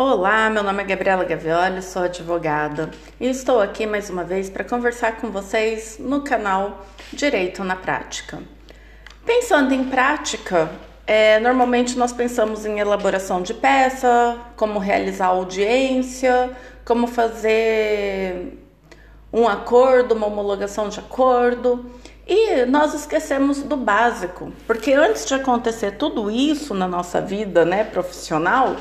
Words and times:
Olá, 0.00 0.48
meu 0.48 0.62
nome 0.62 0.80
é 0.80 0.86
Gabriela 0.86 1.24
Gavioli, 1.24 1.82
sou 1.82 2.02
advogada 2.02 2.88
e 3.18 3.28
estou 3.28 3.60
aqui 3.60 3.84
mais 3.84 4.08
uma 4.08 4.22
vez 4.22 4.48
para 4.48 4.62
conversar 4.62 5.16
com 5.16 5.32
vocês 5.32 5.96
no 5.98 6.20
canal 6.20 6.86
Direito 7.12 7.64
na 7.64 7.74
Prática. 7.74 8.38
Pensando 9.26 9.74
em 9.74 9.82
prática, 9.82 10.70
é, 11.04 11.40
normalmente 11.40 11.98
nós 11.98 12.12
pensamos 12.12 12.64
em 12.64 12.78
elaboração 12.78 13.42
de 13.42 13.52
peça, 13.52 14.38
como 14.54 14.78
realizar 14.78 15.26
audiência, 15.26 16.56
como 16.84 17.08
fazer 17.08 18.56
um 19.32 19.48
acordo, 19.48 20.14
uma 20.14 20.28
homologação 20.28 20.88
de 20.88 21.00
acordo. 21.00 21.90
E 22.24 22.64
nós 22.66 22.94
esquecemos 22.94 23.64
do 23.64 23.76
básico, 23.76 24.52
porque 24.64 24.92
antes 24.92 25.26
de 25.26 25.34
acontecer 25.34 25.96
tudo 25.96 26.30
isso 26.30 26.72
na 26.72 26.86
nossa 26.86 27.20
vida 27.20 27.64
né, 27.64 27.82
profissional, 27.82 28.76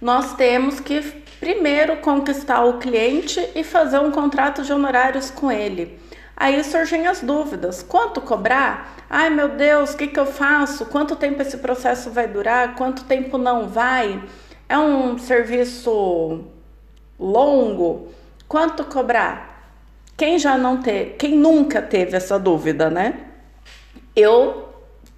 nós 0.00 0.34
temos 0.34 0.80
que 0.80 1.00
primeiro 1.40 1.96
conquistar 1.98 2.64
o 2.64 2.78
cliente 2.78 3.40
e 3.54 3.64
fazer 3.64 3.98
um 3.98 4.10
contrato 4.10 4.62
de 4.62 4.72
honorários 4.72 5.30
com 5.30 5.50
ele. 5.50 5.98
Aí 6.36 6.62
surgem 6.62 7.06
as 7.06 7.20
dúvidas: 7.20 7.82
quanto 7.82 8.20
cobrar? 8.20 8.96
Ai 9.10 9.30
meu 9.30 9.48
Deus, 9.48 9.92
o 9.92 9.96
que, 9.96 10.06
que 10.06 10.20
eu 10.20 10.26
faço? 10.26 10.86
Quanto 10.86 11.16
tempo 11.16 11.42
esse 11.42 11.56
processo 11.58 12.10
vai 12.10 12.28
durar? 12.28 12.74
Quanto 12.76 13.04
tempo 13.04 13.36
não 13.38 13.68
vai? 13.68 14.22
É 14.68 14.78
um 14.78 15.18
serviço 15.18 16.44
longo? 17.18 18.12
Quanto 18.46 18.84
cobrar? 18.84 19.48
Quem 20.16 20.38
já 20.38 20.58
não 20.58 20.80
teve, 20.82 21.10
quem 21.10 21.36
nunca 21.36 21.80
teve 21.80 22.16
essa 22.16 22.38
dúvida, 22.38 22.90
né? 22.90 23.20
Eu, 24.14 24.68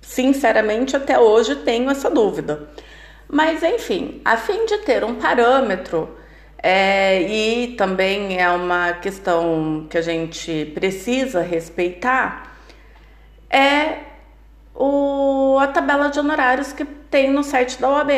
sinceramente, 0.00 0.96
até 0.96 1.18
hoje 1.18 1.56
tenho 1.56 1.90
essa 1.90 2.10
dúvida. 2.10 2.68
Mas 3.28 3.62
enfim, 3.62 4.20
a 4.24 4.36
fim 4.36 4.66
de 4.66 4.78
ter 4.78 5.04
um 5.04 5.16
parâmetro, 5.16 6.16
é, 6.62 7.22
e 7.22 7.74
também 7.76 8.40
é 8.40 8.48
uma 8.50 8.92
questão 8.94 9.86
que 9.90 9.98
a 9.98 10.02
gente 10.02 10.72
precisa 10.74 11.42
respeitar, 11.42 12.56
é 13.50 13.98
o, 14.74 15.58
a 15.60 15.66
tabela 15.68 16.08
de 16.08 16.18
honorários 16.18 16.72
que 16.72 16.84
tem 16.84 17.30
no 17.30 17.42
site 17.42 17.80
da 17.80 17.88
OAB. 17.88 18.10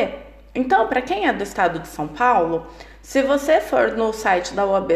Então, 0.54 0.86
para 0.88 1.02
quem 1.02 1.26
é 1.26 1.32
do 1.32 1.42
estado 1.42 1.78
de 1.78 1.88
São 1.88 2.08
Paulo, 2.08 2.66
se 3.02 3.22
você 3.22 3.60
for 3.60 3.92
no 3.92 4.12
site 4.12 4.54
da 4.54 4.64
OAB, 4.64 4.90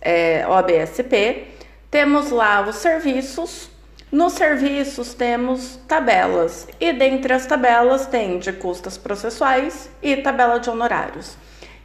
é, 0.00 0.46
OABSP, 0.46 1.46
temos 1.90 2.30
lá 2.30 2.62
os 2.62 2.76
serviços 2.76 3.69
nos 4.10 4.32
serviços 4.32 5.14
temos 5.14 5.78
tabelas 5.86 6.66
e 6.80 6.92
dentre 6.92 7.32
as 7.32 7.46
tabelas 7.46 8.06
tem 8.06 8.40
de 8.40 8.52
custas 8.52 8.98
processuais 8.98 9.88
e 10.02 10.16
tabela 10.16 10.58
de 10.58 10.68
honorários. 10.68 11.36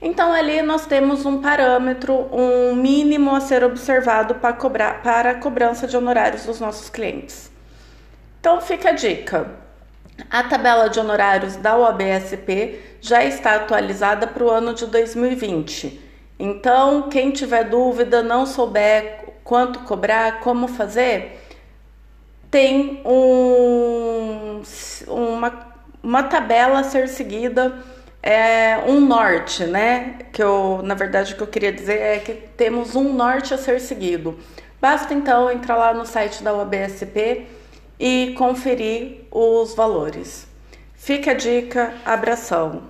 Então 0.02 0.34
ali 0.34 0.62
nós 0.62 0.88
temos 0.88 1.26
um 1.26 1.40
parâmetro, 1.40 2.28
um 2.32 2.76
mínimo 2.76 3.36
a 3.36 3.42
ser 3.42 3.64
observado 3.64 4.36
para, 4.36 4.54
cobrar, 4.54 5.04
para 5.04 5.32
a 5.32 5.36
cobrança 5.36 5.88
de 5.88 5.96
honorários 5.96 6.46
dos 6.46 6.60
nossos 6.60 6.90
clientes. 6.90 7.52
Então 8.40 8.60
fica 8.60 8.90
a 8.90 8.94
dica. 8.94 9.52
A 10.30 10.44
tabela 10.44 10.90
de 10.90 11.00
honorários 11.00 11.56
da 11.58 11.78
OABSP 11.78 12.80
já 13.02 13.24
está 13.24 13.56
atualizada 13.56 14.26
para 14.26 14.44
o 14.44 14.50
ano 14.50 14.74
de 14.74 14.86
2020. 14.88 16.02
Então, 16.40 17.10
quem 17.10 17.32
tiver 17.32 17.66
dúvida, 17.66 18.24
não 18.24 18.46
souber 18.46 19.36
quanto 19.44 19.80
cobrar, 19.80 20.40
como 20.40 20.68
fazer, 20.68 21.45
tem 22.56 23.02
um, 23.04 24.62
uma, 25.10 25.76
uma 26.02 26.24
tabela 26.24 26.80
a 26.80 26.84
ser 26.86 27.10
seguida, 27.10 27.84
é, 28.24 28.78
um 28.88 29.02
norte, 29.02 29.66
né? 29.66 30.20
Que 30.32 30.42
eu, 30.42 30.80
na 30.82 30.94
verdade, 30.94 31.34
o 31.34 31.36
que 31.36 31.44
eu 31.44 31.48
queria 31.48 31.74
dizer 31.74 32.00
é 32.00 32.20
que 32.20 32.34
temos 32.34 32.96
um 32.96 33.12
norte 33.12 33.54
a 33.54 33.58
ser 33.58 33.82
seguido. 33.82 34.40
Basta 34.80 35.14
então 35.14 35.52
entrar 35.52 35.76
lá 35.76 35.94
no 35.94 36.06
site 36.06 36.42
da 36.42 36.54
UABSP 36.54 37.46
e 38.00 38.34
conferir 38.38 39.28
os 39.30 39.76
valores. 39.76 40.48
Fica 40.94 41.32
a 41.32 41.34
dica, 41.34 41.94
abração. 42.06 42.84